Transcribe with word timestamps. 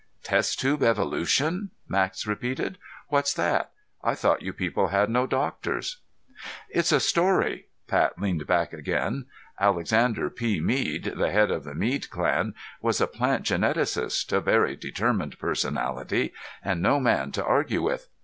"Test 0.23 0.59
tube 0.59 0.81
evolution?" 0.81 1.69
Max 1.87 2.25
repeated. 2.25 2.79
"What's 3.09 3.35
that? 3.35 3.69
I 4.03 4.15
thought 4.15 4.41
you 4.41 4.51
people 4.51 4.87
had 4.87 5.11
no 5.11 5.27
doctors." 5.27 5.99
"It's 6.71 6.91
a 6.91 6.99
story." 6.99 7.67
Pat 7.87 8.19
leaned 8.19 8.47
back 8.47 8.73
again. 8.73 9.27
"Alexander 9.59 10.31
P. 10.31 10.59
Mead, 10.59 11.03
the 11.17 11.29
head 11.29 11.51
of 11.51 11.65
the 11.65 11.75
Mead 11.75 12.09
clan, 12.09 12.55
was 12.81 12.99
a 12.99 13.05
plant 13.05 13.43
geneticist, 13.45 14.33
a 14.33 14.41
very 14.41 14.75
determined 14.75 15.37
personality 15.37 16.33
and 16.63 16.81
no 16.81 16.99
man 16.99 17.31
to 17.33 17.45
argue 17.45 17.83
with. 17.83 18.09